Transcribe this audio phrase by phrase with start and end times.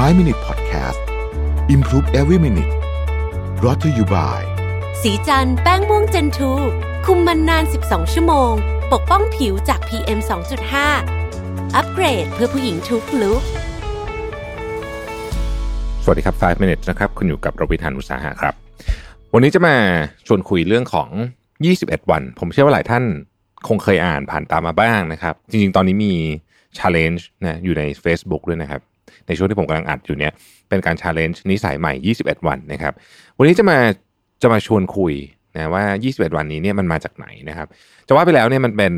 [0.00, 1.00] 5 Minute Podcast
[1.74, 2.72] Improve Every Minute
[3.60, 4.40] b r o u g h t to you by
[5.02, 6.52] สีจันแป้งม่วงเจนทู
[7.06, 8.52] คุมมันนาน 12 ชั่วโมง
[8.92, 10.18] ปกป้องผิวจาก PM
[10.96, 13.42] 2.5 อัปเกรดเพื่อผู้หญิงทุกลุก
[16.04, 18.54] สวัสดีครับ 5 minutes นะครับ คุณอยู่กับรวิทานอุตสาหะครับ
[19.34, 19.76] วันนี้จะมา
[20.26, 21.08] ชวนคุยเรื่องของ
[21.58, 23.04] 21 วัน ผมเชื่อว่าหลายท่าน
[23.68, 26.14] คงเคยอ่านผ่านตามมาบ้างนะครับ จริงๆ ตอนนี้มี
[26.78, 28.82] challenge นะอยู่ใน Facebook ด้วยนะครับ
[29.26, 30.32] ในช่วงที่ผมกำลังอัดอยู่เนี่ย
[30.68, 32.92] เป็นการ challenge นิสัยใหม่ 21 วันนะครับ
[33.38, 33.78] วันนี้จะมา
[34.42, 35.14] จะมาชวนคุย
[35.56, 37.68] นะว่า 21 วันนี้เนี่ยมันมาจากไหนนะครับ
[38.08, 38.94] จะว่าไปแล้วเนี่ยมันเป็น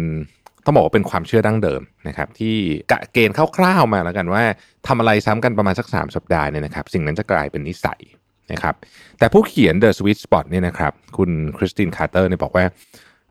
[0.64, 2.54] ต้องบอกว่าเป็นความเชื่อดั้งเดิมนะครับที่
[2.92, 4.42] กะเกณฑ์คร่าวๆมาแล้วกันว่า
[4.86, 8.00] ทำอะไรซ้ำกันประมาณสัก 3 สัปดาห์เนี่ยนะครับสิ่งนั้นจะกลายเป็นนิสัย
[8.52, 8.74] นะครับ
[9.18, 12.64] แต่ผู้เขียน The Sweet Spot เนี่ยนะครับคุณคริสตินคาร์เตอร์เนี่ยบอกว่า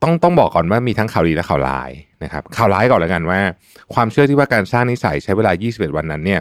[0.04, 1.92] ต้องต้องบอกก่อนว่ามีทั้งข่าวดีและข่าวร้าย
[2.24, 3.40] นะครับข่าวร้ายก่อนแล้วกันว่า
[3.94, 6.40] ความเชื่อที่ว่าการสร้างนิสัยใช้เวลา 21 วันนั้นเนี่ย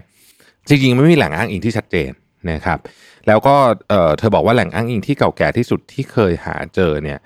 [0.69, 2.11] จริงๆไม่มีแหล่งอ้างอิงที่ชัดเจน
[2.51, 2.79] นะครับ
[3.29, 3.55] แล้วก็
[4.19, 7.19] เธอบอกว่าแหล่งอ้างอิงที่เก่าแก่ที่สุดที่เคยหาเจอเนี่ย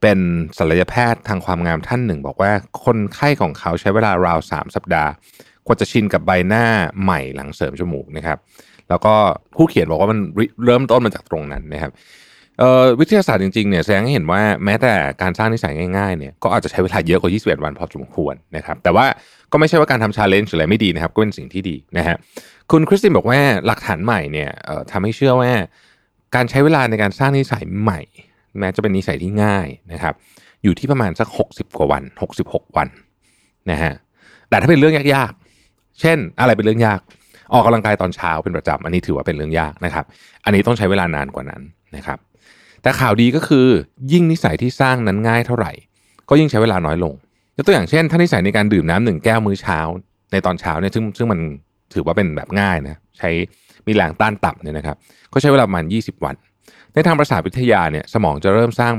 [0.00, 0.18] เป็น
[0.58, 2.52] ศัลยแพทย์ทางความงามท่านหนึ่ง บอกว่า
[2.84, 5.10] คนไข้ของเขาใช้เวลาราว3สัปดาห์
[5.66, 6.64] กว่าจะชินกับใบหน้า
[7.02, 8.38] ใหม่หลังเสริมจมูกนะครับ
[8.88, 9.14] แล้วก็
[9.56, 10.18] ผู้เขียนบอกว่ามัน
[10.64, 11.92] เริ่มต้นมาจากตรงนั้นนะครับ
[13.00, 19.06] วิทยาศาสตร์จริงๆเนี่ยแสดงให้เห็นว่าแม้แต่การสร้างนิสัยง่ายๆเนี่ยก็อาจจะใช้เวลาเยอะกว่า 21 วันพอสมควรนะครับแต่ว่า
[19.52, 22.16] ก็ไม่ใช่ว่าการทำชาเลนจ์อะไรไม่ดีนะครับก็เป็นสิ่งที่ดีนะฮะ
[22.70, 24.50] คุณคริสตินบอกว่าหลักฐานใหม่เนี่ย
[24.92, 25.52] ทำให้เชื่อว่า
[26.34, 28.00] การใช้เวลาในการสร้างนิสัยใหม่
[28.58, 30.14] แม้จะเป็นนิสัยที่ง่ายนะครับ
[30.62, 32.02] อยู่ที่ประมาณสัก 60 กว่าวัน
[32.40, 32.88] 66 วัน
[33.70, 33.92] นะฮะ
[34.48, 37.00] แต่ถ้าเป็นเรื่องยากๆ เช่นอะไรเป็นเรื่องยาก
[37.52, 40.04] ออกกำลังกายตอนเช้าเป็นประจำอันนี้ถือว่าเป็นเรื่องยากนะครับ
[40.44, 41.62] อันนี้ต้องใช้เวลานานกว่านั้น
[41.96, 42.18] นะครับ
[42.84, 43.66] แต่ข่าวดีก็คือ
[44.12, 45.72] ยิ่งนิสัยที่สร้างนั้นง่ายเท่าไหร่
[46.28, 47.14] ก็ยิ่งใช้เวลาน้อยลง
[47.56, 49.78] ยกตัวอย่างเช่น ถ้านิสัยในการดื่มน้ำหนึ่งแก้วมื้อเช้า
[50.32, 51.40] ในตอนเช้าเนี่ยซึ่งซึ่งมัน
[51.94, 53.30] ถือว่าเป็นแบบง่ายนะใช้
[53.86, 54.96] มีแรงต้านต่ำเนี่ยนะครับ
[55.32, 56.34] ก็ใช้เวลาประมาณ 20 วัน
[56.94, 58.94] ในทางประสาทวิทยาเนี่ยสมองจะเริ่มสร้าง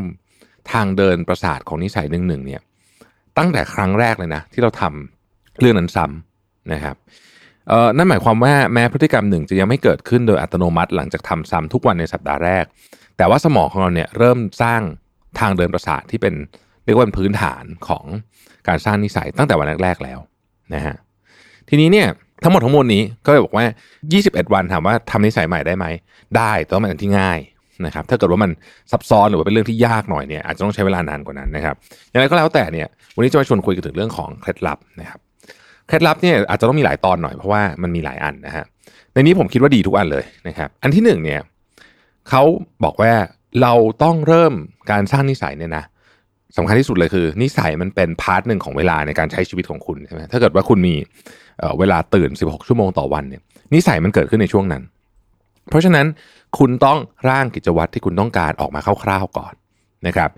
[0.71, 2.61] ทางเดินประสาทของนิสัยหนึ่งหนึ่งเนี่ย
[3.37, 6.95] ตั้งแต่ครั้งแรกเลยนะที่เราทำเรื่องนั้นซ้ำนะครับ
[7.69, 12.65] เอ่อนั่นหมายความว่าแม้พฤติกรรมหนึ่งจะยังไม่เกิดขึ้นโดยอัตโนมัติ หลังจากทำซ้ำทุกวันในสัปดาห์แรก
[13.17, 14.81] แต่ว่าสมองของเราเนี่ยเริ่มสร้าง
[15.39, 16.33] ทางเดินประสาทที่เป็น
[16.85, 18.05] เรียกว่าเป็นพื้นฐานของ
[18.67, 20.19] การสร้างนิสัยตั้งแต่วันแรก ๆแล้ว
[20.73, 20.95] นะฮะ
[21.69, 22.07] ทีนี้เนี่ย
[22.43, 23.65] ทั้งหมดทั้งมวลนี้ก็เลยบอกว่า
[24.11, 25.85] 21 วันถามว่าทำนิสัยใหม่ได้ไหม
[26.37, 27.39] ได้แต่ว่ามันเป็นที่ง่าย
[27.85, 28.51] นะครับถ้าเกิดว่ามัน
[28.91, 31.75] ซับซ้อนหรือว่าเป็นเรื่องที่ยากหน่อยเนี่ยอาจจะต้องใช้เวลานานกว่านั้นนะครับ
[32.09, 35.19] อย่างไรก็แล้วแต่เนี่ยวันนี้จะมาชวนคุยกันถึงเรื่องของเคล็ดลับนะครับ
[35.87, 38.65] เคล็ดลับเนี่ยอาจจะต้องมีหลายตอนหน่อยเพราะว่ามันมีหลายอันนะฮะ
[39.13, 41.39] ในนี้ผมคิดว่าดีทุกอันเลยนะครับอันที่หนึ่งเนี่ย
[42.29, 42.43] เขา
[42.83, 43.13] บอกว่า
[43.61, 44.53] เราต้องเริ่ม
[44.91, 45.85] การสร้างนิสัยเนี่ยนะ
[46.57, 50.95] สำคัญที่สุดเลยคือ นิสัยมันเป็น part หนึ่งของเวลาในการใช้ชีวิตของคุณใช่ไหมถ้าเกิดว่าคุณมี
[51.79, 53.41] เวลาตื่น 16 ชั่วโมงต่อวันเนี่ย
[53.73, 54.83] นิสัยมันเกิดขึ้นในช่วงนั้น
[55.69, 56.05] เพราะฉะนั้น
[56.59, 56.97] คุณต้อง
[57.29, 59.53] ร่างกิจวัตรที่คุณต้องการออกมาคร่าวๆก่อน
[60.07, 60.29] นะครับ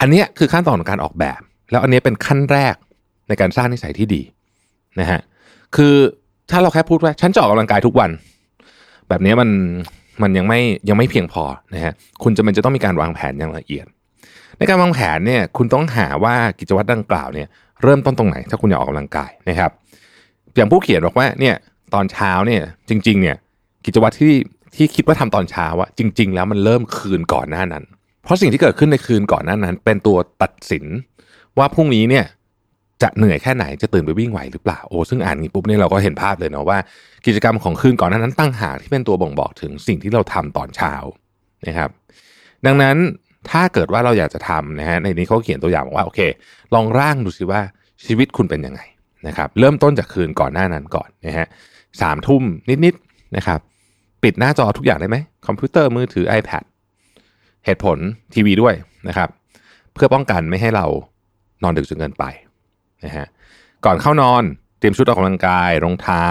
[0.00, 2.74] อันนี้คือขั้นตอนของการออกแบบ แล้วอันนี้เป็นขั้นแรก
[3.28, 4.22] ในการสร้างนิสัยที่ดี
[5.00, 5.20] นะฮะ
[5.76, 5.94] คือ
[6.50, 8.10] ถ้าเราแค่พูดว่าฉันจะออกกำลังกายทุกวัน
[9.08, 9.48] แบบนี้มัน
[10.22, 11.92] มันยังไม่ยังไม่เพียงพอนะฮะ
[12.22, 13.86] คุณจะมันจะต้องมีการวางแผนอย่างละเอียด
[14.58, 17.48] ในการวางแผนเนี่ยคุณต้องหาว่ากิจวัตรดังกล่าวเนี่ย
[17.82, 19.70] เริ่มต้นตรงไหน ถ้าคุณอยากออกกำลังกายนะครับ
[20.56, 21.54] อย่างผู้เขียนบอกว่าเนี่ย
[21.94, 23.36] ตอนเช้าเนี่ยจริงๆเนี่ย
[23.84, 24.34] กิจวัตรที่
[24.76, 27.84] ที่คิดว่าทำตอนเช้าอะจริง ๆ แล้วมันเริ่มคืนก่อนหน้านั้น
[28.24, 30.84] เพราะสิ่งที่เกิดขึ้นในคืนก่อนหน้านั้น เป็นตัวตัดสิน
[31.58, 32.24] ว่าพรุ่งนี้เนี่ย
[33.02, 36.78] จะเหนื่อยแค่ไหนจะตื่นไปวิ่งไหวหรือเปล่าโอ้ซึ่งอ่านนี้ปุ๊บเนี่ยเราก็เห็นภาพเลยเนาะว่า
[37.26, 40.94] กิจกรรมของคืนก่อนนั้นตั้งหากที่เป็นตัวบ่งบอกถึงสิ่งที่เราทำตอนเช้า
[41.66, 41.90] นะครับ
[42.66, 42.96] ดังนั้น
[43.50, 46.20] ถ้าเกิดว่าเราอยากจะทำนะฮะในนี้เขาเขียนตัวอย่างว่าโอเค
[46.74, 47.60] ลองร่างดูสิว่า
[48.04, 48.80] ชีวิตคุณเป็นยังไง
[49.26, 51.46] นะครับ เริ่มต้นจากคืนก่อนหน้านั้นก่อนนะฮะ
[52.00, 52.42] สามทุ่ม
[52.84, 53.60] นิดๆนะครับ
[54.22, 56.62] ปิดหน้าจอทุกอย่างได้ไหมคอมพิวเตอร์มือถือ iPad
[57.64, 57.98] เหตุผล
[58.34, 58.74] ทีวีด้วย
[59.08, 59.28] นะครับ
[59.94, 60.86] เพื่อป้องกันไม่ให้เรา
[61.62, 62.24] นอนดึกจนเกินไป
[63.04, 63.26] นะฮะ
[63.84, 64.42] ก่อนเข้านอน
[64.78, 66.26] เตรียมชุดออกกำลังกายรองเท้า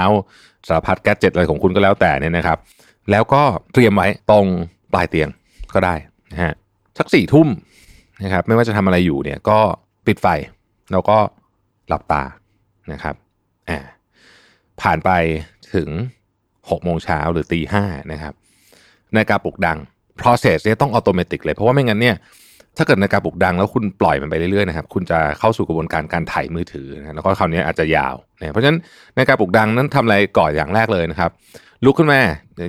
[0.67, 2.57] สารพัดแกจิตอะไรของคุณก็แล้วแต่เนี่ยนะครับ
[3.11, 3.41] แล้วก็
[3.73, 4.45] เตรียมไว้ตรง
[4.93, 5.29] ปลายเตียง
[5.73, 5.95] ก็ได้
[6.31, 6.53] นะฮะ
[6.97, 7.47] สักสี่ทุ่ม
[8.23, 9.59] นะครับไม่ว่าจะทำอะไรอยู่เนี่ยก็
[10.07, 10.27] ปิดไฟ
[10.91, 11.17] แล้วก็
[11.87, 12.23] หลับตา
[12.91, 13.15] นะครับ
[13.69, 13.79] อ่า
[14.81, 15.09] ผ่านไป
[15.73, 15.89] ถึง
[16.69, 18.33] หกโมงเช้าหรือตีห้านะครับ
[19.13, 19.77] ในการปลุกดัง
[20.19, 22.15] process เนี่ยต้องอัตโนมัติเลย เพราะว่าไม่งั้นเนี่ย
[22.77, 28.79] ถ้าเกิดนาฬิกาปลุกดังแล้วคุณปล่อยมันไปเรื่อยๆนะครับคุณจะเข้าสู่กระบวนการการถ่ายมือถือนะแล้วก็คราวนี้อาจจะยาวนะเพราะฉะนั้น
[29.15, 31.31] นาฬิกาปลุกดังนั้นทำอะไรก่อนอย่างแรกเลยนะครับ
[31.85, 32.19] ลุกขึ้นมา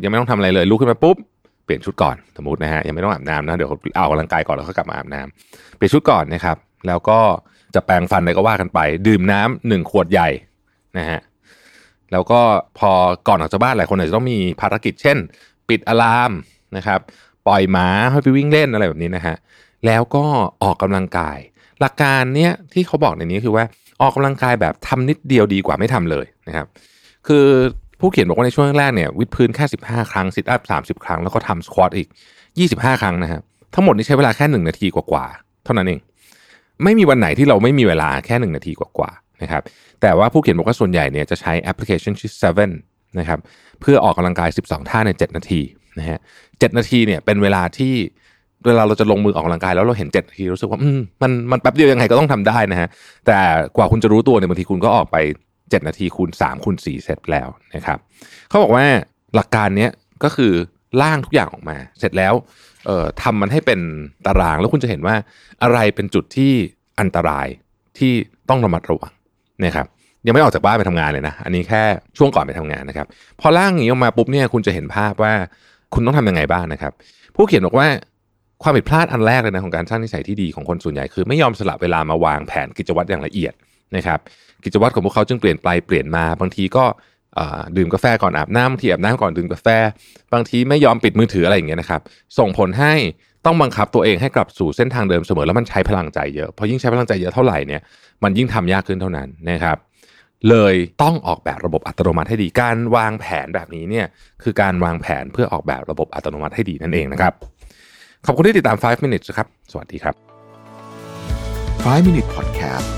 [0.02, 1.16] ยังไม่ต้องทำอะไรเลยลุกขึ้นมาปุ๊บ
[1.64, 6.56] เปลี่ยนชุดก่อนสมมตินะฮะยังไม่ต้องอาบน้ำนะเดี๋ยวเอากำลังกายก่อนแล้วก็กลับมาอาบน้ำเปลี่ยนชุดก่อนนะครับ
[6.86, 7.18] แล้วก็
[7.74, 10.28] จะแปรงฟันอะไรก็ว่ากันไป ดื่มน้ำหนึ่งขวดใหญ่
[10.98, 11.20] นะฮะ
[12.12, 12.40] แล้วก็
[12.78, 12.90] พอ
[13.28, 15.18] ก่อนออกจากบ้านหลายคนอาจจะต้องมีภารกิจเช่น
[15.68, 16.32] ปิดอะลาม
[16.76, 17.00] นะครับ
[17.46, 19.36] ปล่อยหมาให้ไปวิ่งเล่นอะไรแบบนี้นะฮะ
[19.86, 20.24] แล้วก็
[20.62, 21.38] ออกกำลังกาย
[21.80, 23.64] หลักการเนี้ยที่เขาบอกในนี้คือว่า
[24.02, 26.66] ออกกำลังกายแบบทำนิดเดียวดีกว่าไม่ทำเลยนะครับ
[27.26, 27.44] คือ
[28.00, 32.08] ผู้เขียนบอกว่าในช่วงแรกเนี่ยวิดพื้นแค่ 15 ครั้งซิทอัพ30 ครั้งแล้วก็ทำสควอตอีก
[32.54, 33.42] 25 ครั้งนะครับ
[33.74, 36.00] ทั้งหมดนี้ใช้เวลาแค่ 1 นาทีกว่าๆเท่านั้นเอง
[36.84, 39.62] ไม่มีวันไหนที่เราไม่มีเวลาแค่ 1 นาทีกว่าๆนะครับ
[40.00, 42.32] แต่ว่าผู้เขียนบอกว่าส่วนใหญ่เนี่ยจะใช้แอปพลิเคชันชื่อ
[42.76, 43.38] 7นะครับ
[43.80, 45.60] เพื่อออกกำลังกาย 12 ท่าใน 7 นาที
[45.98, 46.18] นะฮะ
[46.48, 47.94] 7นาทีเนี่ยเป็นเวลาที่
[48.66, 52.88] เวลาเราจะลงมือออกกำลังกายแล้วเราเห็น7นาทีรู้สึกว่ามมันมันแป๊บเดียวยังไงก็ต้องทำได้นะฮะ
[53.26, 53.38] แต่
[53.76, 55.16] กว่าคุณจะรู้ตัวเนี่ยบางทีคุณก็ออกไป
[55.52, 57.98] 7 นาทีคูณ3คูณ4เสร็จแล้วนะครับ
[58.48, 58.84] เขาบอกว่า
[59.34, 59.90] หลักการเนี้ย
[60.24, 60.52] ก็คือ
[61.02, 62.34] ล่างทุกอย่างออกมา เสร็จแล้ว
[62.86, 63.80] เอ่อทำมันให้เป็น
[64.26, 65.14] ตารางแล้วคุณจะเห็นว่า
[65.62, 66.52] อะไรเป็นจุดที่
[67.00, 67.46] อันตราย
[67.98, 68.12] ที่
[68.48, 69.12] ต้องระมัดระวัง
[69.64, 69.86] นะครับ
[70.26, 71.82] ยังไม่ออกจากบ้านไปทำงานเลยนะ อันนี้แค่
[72.18, 73.06] ช่วงก่อนไปทำงานนะครับ
[73.40, 75.32] พอล่างนี้ออกมาปุ๊บเนี่ยคุณจะเห็นภาพว่า
[75.94, 76.92] คุณต้องทำยังไงบ้างนะครับ
[77.36, 77.88] ผู้เขียนบอกว่า
[78.62, 83.52] ความผิดพลาดอันแรกเลยนะของการสร้างนิสัยที่ดีของคนส่วนใหญ่คือไม่ยอมสละเวลามาวางแผนกิจวัตรอย่างละเอียด
[83.96, 84.18] นะครับ
[84.64, 86.84] กิจวัตรของพวกเขาจึงเปลี่ยนไปเปลี่ยนมาบางทีก็
[87.76, 89.66] ดื่มกาแฟก่อนอาบน้ำบางทีอาบน้ำก่อนดื่มกาแฟ
[90.32, 92.00] บางทีไม่ยอมปิดมือถืออะไรอย่างเงี้ยนะครับ
[92.38, 92.94] ส่งผลให้
[93.46, 97.82] ต้องบังคับตัวเองให้กลับสู่เส้นทางเดิมเสมอแล้วมันใช้พลังใจเยอะพอยิ่งใช้พลังใจเยอะเท่าไหร่เนี่ย
[98.22, 99.78] มันยิ่งทำยากขึ้นเท่านั้นนะครับ
[100.50, 104.06] เลยต้องออกแบบระบบอัตโนมัติให้ดีการวางแผนแบบนี้เนี่ย
[104.42, 107.34] คือการวางแผนเพื่อออกแบบระบบอัตโนมัติให้ดีนั่นเองนะครับ
[108.26, 110.14] ขอบคุณที่ติดตาม 5 minutes ครับ สวัสดีครับ
[111.84, 112.88] 5 minute podcast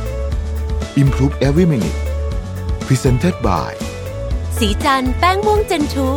[1.02, 1.98] improve every minute
[2.86, 3.70] presented by
[4.58, 6.08] สีจันแป้งม่วงเจนทู